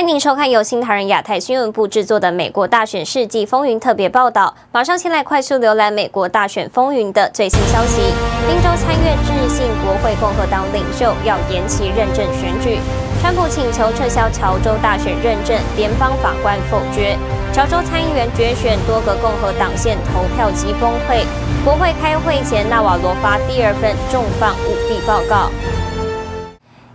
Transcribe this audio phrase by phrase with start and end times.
[0.00, 4.54] 欢迎您收看由新唐人亚太新闻部制作的《美国大选世纪风云》特别报道。
[4.72, 8.00] 马上先来快速浏览美国大选风云的最新消息。
[8.48, 12.78] 宾州参院致信国会共和党领袖，要延期认证选举。
[13.20, 17.14] 川普请求撤销乔州大选认证，联邦法官否决。
[17.52, 21.26] 乔州参议员决选，多个共和党县投票机崩溃。
[21.62, 25.50] 国会开会前，纳瓦罗发第二份重磅舞弊报告。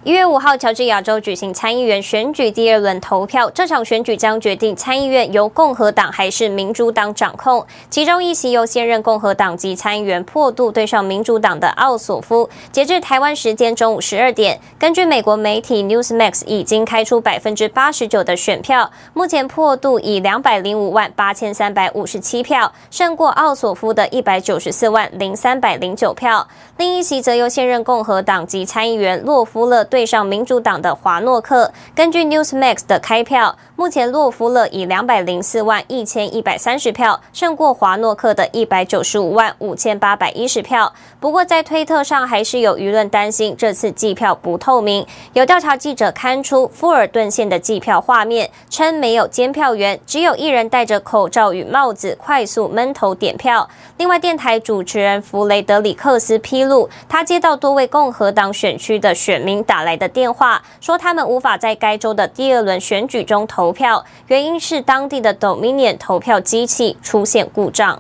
[0.05, 3.49] 一月五号，乔治亚州举行参议员选举第二轮投票。
[3.49, 7.65] 这场选举将决定参议院由共和党还是民主党掌控。
[7.89, 12.47] 其中一席由现任共和党籍参议员破度对上民主党的奥索夫。
[12.71, 18.91] 截至台湾时间中午十二点，根据美国媒体 Newsmax 已经开出百分之八十九的选票。
[19.15, 26.47] 目前破度以两百零五万八千三百五十七票胜过奥索夫的一百九十四万零三百零九票。
[26.77, 29.83] 另一席则由现任共和党籍参议员洛夫勒。
[29.95, 40.93] 对上民主党的华诺克，根据 Newsmax 的开票，目前洛夫勒以两百零四万一千一百三十票胜过华诺克的一百九十五万五千八百一十票。
[41.19, 45.05] 不过，在推特上还是有舆论担心这次计票不透明。
[45.33, 53.69] 有调查记者刊出富尔顿县的计票画面，称没有监票员，只有一人戴着口罩与帽子快速闷头点票。
[53.97, 67.99] 另外，电台主持人弗雷德里克斯披露，他接到多位共和党选区的选民打来的电话，说他们无法在该州的第二轮选举中投投票，原因是当地的 Dominion 投票机器出现故障。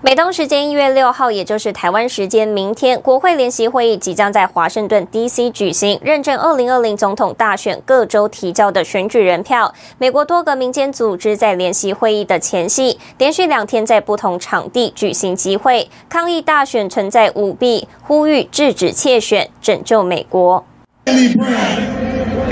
[0.00, 9.74] 美东时间一月六号，也就是台湾时间明天，国会联席会议即将在华盛顿 DC 举行，认证二零二零总统大选各州提交的选举人票。
[9.98, 20.64] 美国多个民间组织在联席会议的前夕，连续两天在不同场地举行集会，抗议大选存在舞弊，呼吁制止窃选，拯救美国。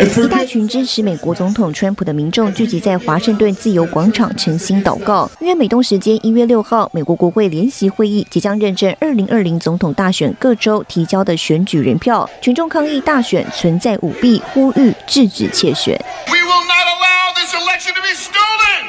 [0.00, 16.00] 一大群支持美国总统川普的民众聚集在华盛顿自由广场诚心祷告，因为美东时间一月六号，美国国会联席会议即将认证二零二零总统大选各州提交的选举人票，群众抗议大选存在舞弊，呼吁制止窃选。
[16.28, 18.84] We will not allow this election to be stolen.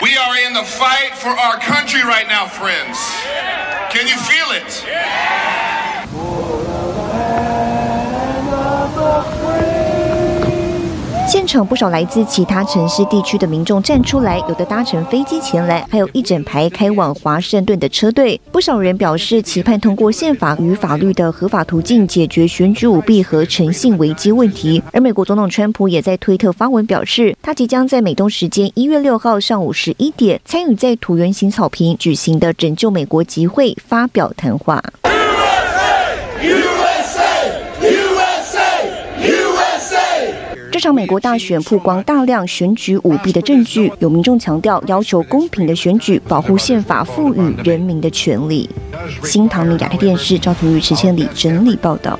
[0.00, 2.96] We are in the fight for our country right now, friends.
[3.90, 4.82] Can you feel it?
[11.32, 18.38] 现场不少来自其他城市地区的民众站出来，有的搭乘飞机前来，还有一整排开往华盛顿的车队。
[18.50, 24.82] 不少人表示期盼通过宪法与法律的合法途径解决选举舞弊和诚信危机问题。
[24.92, 34.82] 而美国总统川普也在推特发文表示，他即将在美东时间一月六号上午十一点参与在椭圆形草坪举行的拯救美国集会发表谈话。
[40.82, 48.68] 场美国大选曝光大量选举舞弊的证据，有民众强调要求公平的选举，保护宪法赋予人民的权利。
[49.22, 52.18] 新唐人亚太电视赵图玉、池千里整理报道。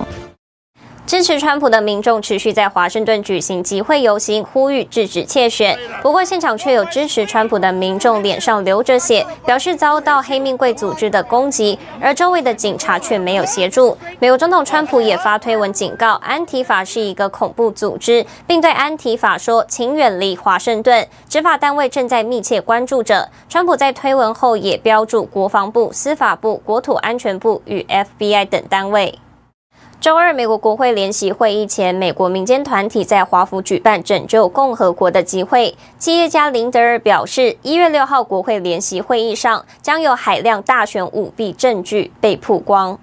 [1.13, 5.79] 支持川普的民众持续在华盛顿举行集会游行，呼吁制止窃选。
[6.01, 13.95] 不过，现场却有支持川普的民众脸上流着血，表示遭到黑命贵组织的攻击，而周围的警察却没有协助。
[14.21, 29.19] 美国总统川普也发推文警告，安提法是一个恐怖组织，并对安提法说：“请远离华盛顿，执法单位正在密切关注着。”川普在推文后也标注国防部、司法部、国土安全部与 FBI 等单位。
[30.03, 35.77] 周二，美国国会联席会议前，美国民间团体在华府举办拯救共和国的集会。
[35.97, 42.99] 企业家林德尔表示，一月六号国会联席会议上将有海量大选舞弊证据被曝光。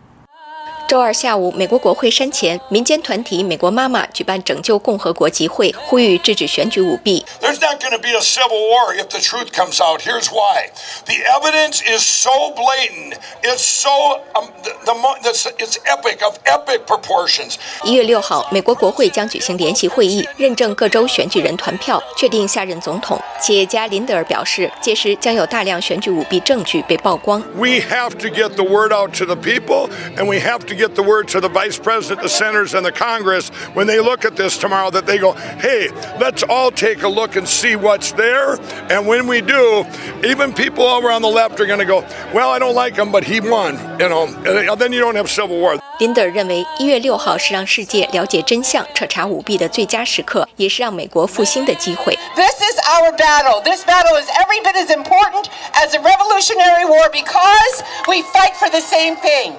[0.88, 7.24] 周二下午，美国国会山前，民间团体“美国妈妈”举办拯救共和国集会，呼吁制止选举舞弊。
[7.40, 10.02] There's not going to be a civil war if the truth comes out.
[10.02, 10.68] Here's why:
[11.06, 17.54] the evidence is so blatant, it's so um, the, the it's epic of epic proportions.
[17.82, 23.18] 一月六号，美国国会将举行联席会议，认证各州选举人团票，确定下任总统。
[23.40, 27.40] 企业家林德尔表示，届时将有大量选举舞弊证据被曝光。
[27.56, 31.03] We have to get the word out to the people, and we have to get the
[31.03, 34.57] word to the vice president, the senators, and the Congress when they look at this
[34.57, 35.89] tomorrow that they go, hey,
[36.19, 38.59] let's all take a look and see what's there.
[38.91, 39.85] And when we do,
[40.23, 42.01] even people over on the left are going to go,
[42.33, 43.75] well, I don't like him, but he won.
[43.99, 45.79] You know, and then you don't have civil war.
[45.99, 52.17] 林德尔认为，一月六号是让世界了解真相、彻查舞弊的最佳时刻，也是让美国复兴的机会。
[52.37, 53.61] This is our battle.
[53.61, 58.69] This battle is every bit as important as the Revolutionary War because we fight for
[58.69, 59.51] the same thing.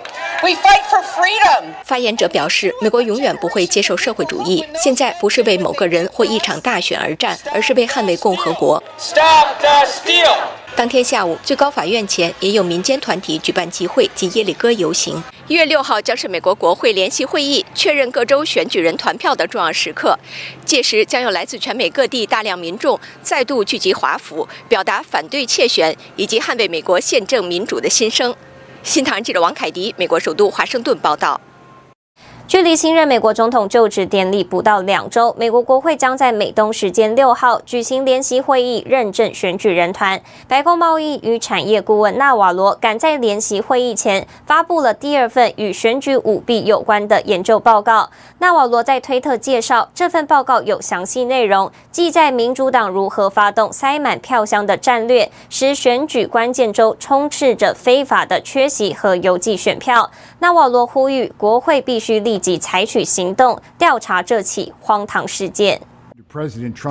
[0.43, 1.75] We fight for freedom.
[1.85, 4.65] 发言者表示，美国永远不会接受社会主义。
[4.83, 8.83] 现在不是为某个人或一场大选而战，而是为捍卫共和国。
[8.99, 10.35] Stop the steal.
[10.77, 15.23] 当天下午，最高法院前也有民间团体举办集会及耶利哥游行。
[15.47, 20.19] 一月六号将是美国国会联席会议确认各州选举人团票的重要时刻，
[20.65, 28.35] 届时将有来自全美各地大量民众再度聚集华府，表达反对窃选以及捍卫美国宪政民主的心声。
[28.83, 31.39] 新唐人记者王凯迪，美国首都华盛顿报道。
[32.51, 40.21] 距离新任美国总统就职典礼不到两周，美国国会将在美东时间六号举行联席会议，认证选举人团。
[40.49, 48.11] 白宫贸易与产业顾问纳瓦罗赶在联席会议前发布了第二份与选举舞弊有关的研究报告。
[48.41, 60.11] 纳瓦罗在推特介绍，这份报告有详细内容，记载民主党如何发动塞满票箱的战略，使选举关键州充斥着非法的缺席和邮寄选票。
[60.41, 65.81] 纳瓦罗呼吁国会必须立即采取行动，调查这起荒唐事件。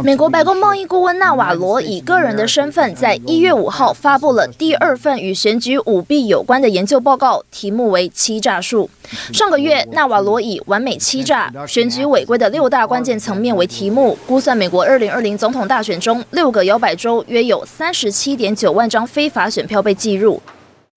[0.04, 8.88] 美国白宫贸易顾问纳瓦罗以个人的身份，在一月五号发布了第二份与选举舞弊有关的研究报告，题目为“欺诈术”。
[9.34, 20.40] 上个月，纳瓦罗以“完美欺诈选举违规的六大关键层面”为题目，估算美国二零二零总统大选中六个摇摆州约有三十七点九万张非法选票被计入。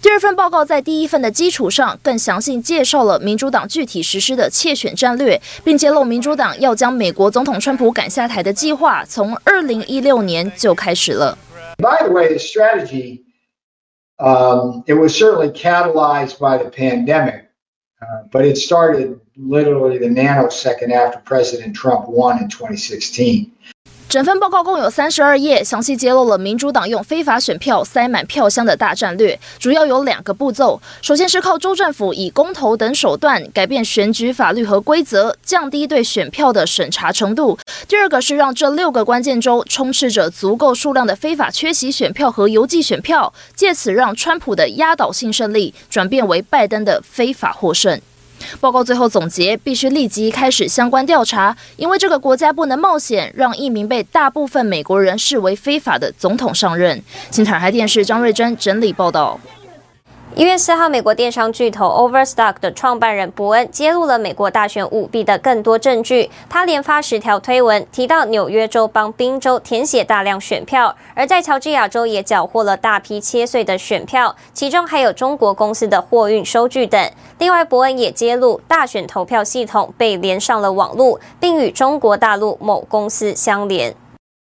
[0.02, 11.38] 第二份报告在第一份的基础上，更详细介绍了民主党具体实施的窃选战略，并揭露民主党要将美国总统川普赶下台的计划，从二零一六年就开始了。
[11.80, 13.24] By the way, the strategy,
[14.18, 17.46] um, it was certainly catalyzed by the pandemic,
[18.00, 23.52] uh, but it started literally the nanosecond after President Trump won in 2016.
[24.13, 30.79] 整份报告共有三十二页，详细揭露了民主党用非法选票塞满票箱的大战略，主要有两个步骤。
[31.01, 37.57] 首先是靠州政府以公投等手段改变选举法律和规则，降低对选票的审查程度；
[37.89, 47.99] 第二个是让这六个关键州充斥着足够数量的非法缺席选票和邮寄选票，借此让川普的压倒性胜利转变为拜登的非法获胜。
[48.61, 57.03] 报告最后总结，必须立即开始相关调查，因为这个国家不能冒险让一名被大部分美国人视为非法的总统上任。
[57.31, 59.39] 新台电视张瑞珍整理报道。
[60.35, 66.31] 一月四号，美国电商巨头 Overstock 的创办人伯恩揭露了美国大选舞弊的更多证据。
[66.49, 77.11] 他连发十条推文，提到纽约州帮宾州填写大量选票，而在乔治亚州也缴获了大批切碎的选票，其中还有中国公司的货运收据等。
[77.39, 83.95] 另外，伯恩也揭露大选投票系统被连上了网路，并与中国大陆某公司相连。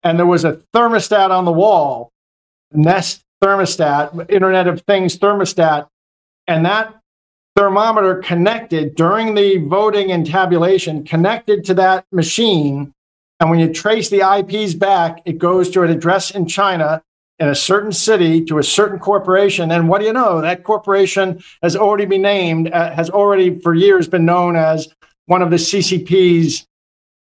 [0.04, 2.12] And there was a thermostat on the wall.
[2.74, 5.88] Nest thermostat, Internet of Things thermostat,
[6.48, 6.96] and that
[7.56, 12.94] thermometer connected during the voting and tabulation, connected to that machine.
[13.40, 17.02] And when you trace the IPs back, it goes to an address in China
[17.40, 19.72] in a certain city to a certain corporation.
[19.72, 20.42] And what do you know?
[20.42, 24.88] That corporation has already been named, uh, has already for years been known as
[25.26, 26.66] one of the CCP's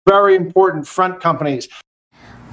[0.06, 1.68] very important front companies.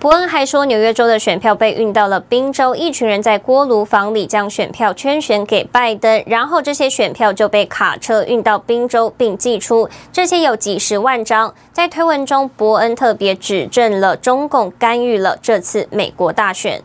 [0.04, 11.54] 伯恩还说，纽约州的选票被运到了宾州，一群人在锅炉房里将选票圈选给拜登，然后这些选票就被卡车运到宾州并寄出，这些有几十万张。
[11.72, 16.82] 在推文中，伯恩特别指证了中共干预了这次美国大选。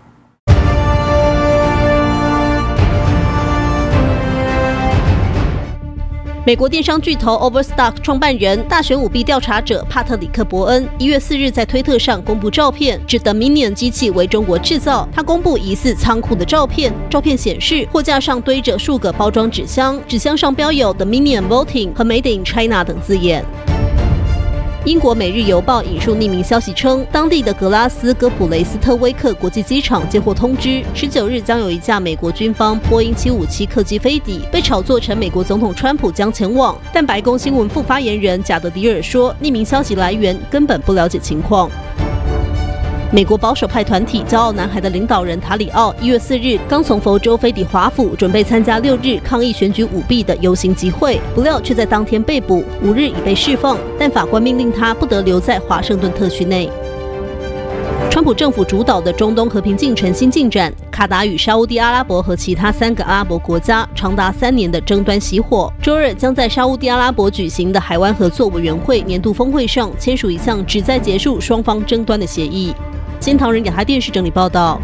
[6.48, 15.06] 美国电商巨头 Overstock 创办人、大选舞弊调查者帕特里克·伯恩一月四日在推特上公布照片，指 Dominion 机器为中国制造。
[15.12, 23.44] 他公布疑似仓库的照片，照片显示货架上堆着数个包装纸箱，纸箱上标有 Dominion Voting 和 Made in China 等字眼。
[24.88, 36.74] 英国《每日邮报》引述匿名消息称，当地的格拉斯哥普雷斯特威克国际机场接获通知，十九日将有一架美国军方波音七五七客机飞抵，被炒作成美国总统川普将前往。
[36.90, 41.70] 但白宫新闻副发言人贾德迪尔说，匿名消息来源根本不了解情况。
[43.10, 56.68] 美国保守派团体“骄傲男孩”的领导人塔里奥一月四日刚从佛州飞抵华府，准备参加六日抗议选举舞弊的游行集会，不料却在当天被捕，五日已被释放，但法官命令他不得留在华盛顿特区内。
[58.10, 72.74] 川普政府主导的中东和平进程新进展，卡达与沙乌地阿拉伯和其他三个阿拉伯国家长达三年的争端熄火，周日将在沙乌地阿拉伯举行的海湾合作委员会年度峰会上签署一项旨在结束双方争端的协议。
[73.20, 74.80] 新唐人亚太电视整理报道。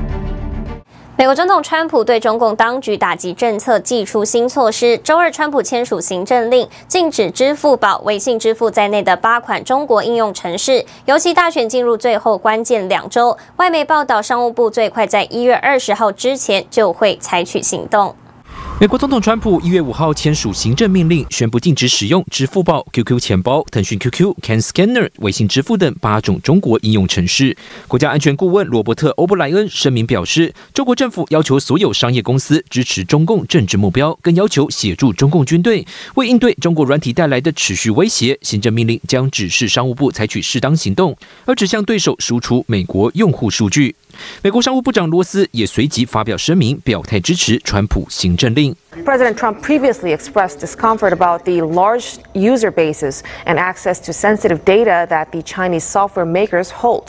[1.16, 4.98] 美国总统川普对中共当局打击政策祭出新措施。
[4.98, 10.84] 周二，川普签署行政令，禁止支付宝、微信支付在内的八款中国应用程式。
[11.06, 18.16] 尤其大选进入最后关键两周，外媒报道，商务部最快在一月二十号之前就会采取行动。
[18.80, 27.56] 美国总统川普一月五号签署行政命令，宣布禁止使用支付宝、QQ 钱包、腾讯 QQ、CanScanner、微信支付等八种中国应用程式。
[27.86, 35.86] 国家安全顾问罗伯特·欧布莱恩声明表示，中国政府要求所有商业公司支持中共政治目标，更要求协助中共军队。
[36.16, 43.94] 为应对中国软体带来的持续威胁，行政命令将指示商务部采取适当行动，而只向对手输出美国用户数据。
[44.41, 48.75] 美国商务部长罗斯也随即发表声明，表态支持川普行政令。
[49.05, 55.27] President Trump previously expressed discomfort about the large user bases and access to sensitive data that
[55.31, 57.03] the Chinese software makers hold.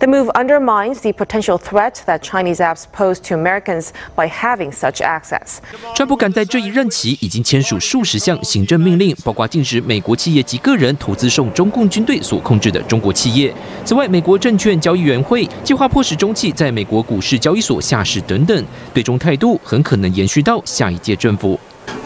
[0.00, 5.02] The move undermines the potential threat that Chinese apps pose to Americans by having such
[5.02, 5.58] access.
[5.94, 13.54] 川普赶在这一任期已经签署数十项行政命令，包括禁止美国企业及个人投资受中共军队所控制的中国企业。
[13.84, 18.64] 此外，美国证券交易委员会计划迫使中企在美国股市交易所下市等等，
[18.94, 21.60] 对中态度很可能延续到下一届政府。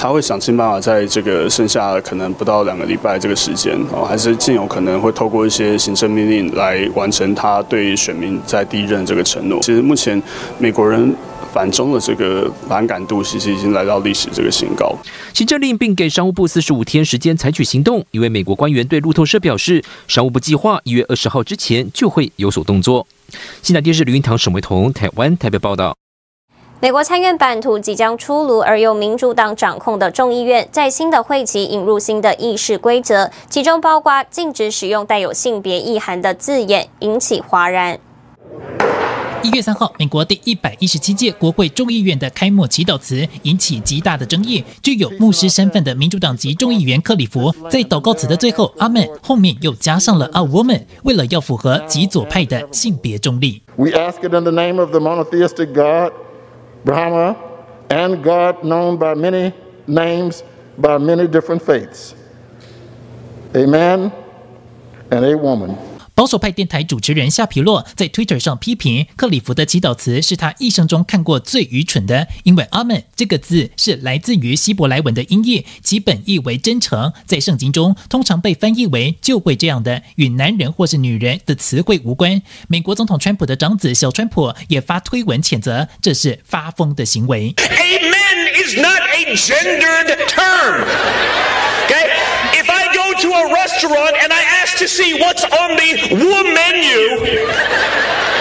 [0.05, 9.59] 他会想尽办法，在这个剩下可能不到两个礼拜这个时间，哦，还是尽有可能会透过一些行政命令来完成他对选民在第一任这个承诺。
[9.63, 10.23] 其实目前
[10.59, 11.17] 美国人
[11.55, 14.95] 反中的这个反感度，其实已经来到历史这个新高。
[15.33, 18.05] 行政令并给商务部四十五天时间采取行动。
[18.11, 23.07] 一位美国官员对路透社表示，商务部计划一月二十号之前就会有所动作。
[23.63, 25.97] 新台电视林云堂、沈维彤，台湾台北报道。
[26.85, 37.99] 美国参院版图即将出炉，而由民主党掌控的众议院在新的会期引入新的议事规则，其中包括禁止使用带有性别意涵的字眼，引起哗然。
[39.43, 44.63] 一月三号，美国第一百一十七届国会众议院的开幕祈祷词引起极大的争议。
[44.83, 53.63] 具有牧师身份的民主党籍众议员克里夫在祷告词的最后“阿门”后面又加上了 “a woman”，为了要符合极左派的性别中立。
[53.77, 56.13] We ask it in the name of the monotheistic God.
[56.85, 57.37] Brahma
[57.91, 59.53] and God known by many
[59.87, 60.43] names,
[60.79, 62.15] by many different faiths.
[63.55, 64.13] A man
[65.11, 65.79] and a woman.
[66.15, 82.41] 保守派电台主持人夏皮洛在 Twitter 上批评克里夫的祈祷词是他一生中看过最愚蠢的，因为阿门这个字是来自于希伯来文的音译，其本意为真诚，在圣经中通常被翻译为就会这样的，与男人或是女人的词汇无关。
[82.69, 87.53] 美国总统川普的长子小川普也发推文谴责，这是发疯的行为。
[87.57, 91.74] Amen is not a gender term.
[93.21, 98.34] To a restaurant and I ask to see what's on the menu.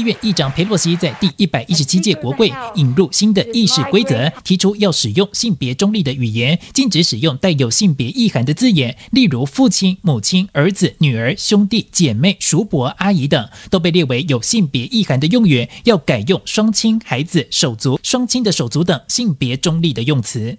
[0.00, 20.56] 议院议长佩洛西在第一百一十七届国会引入新的议事规则，提出要使用性别中立的语言，禁止使用带有性别意涵的字眼，例如父亲、母亲、儿子、女儿、兄弟、姐妹、叔伯、阿姨等，都被列为有性别意涵的用语，要改用双亲、孩子、手足、双亲的手足等性别中立的用词。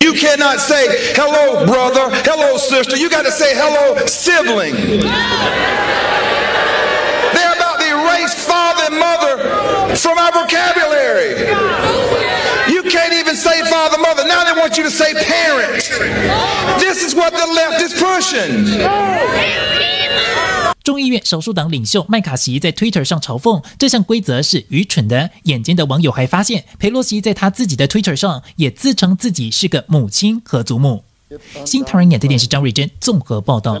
[0.00, 2.96] You cannot say hello brother, hello sister.
[2.96, 4.74] You got to say hello sibling.
[8.80, 9.36] Than mother
[9.96, 11.52] from our vocabulary.
[12.72, 14.24] You can't even say father, mother.
[14.26, 15.82] Now they want you to say parent.
[16.80, 18.88] This is what the left is pushing.
[20.82, 25.30] 众议院少数党领袖麦卡锡在 Twitter 上嘲讽这项规则是愚蠢的。
[25.42, 31.04] 眼尖的网友还发现，裴洛西在他自己的 Twitter 上也自称自己是个母亲和祖母。
[31.66, 33.80] 新唐人亚太电视张瑞珍综合报道。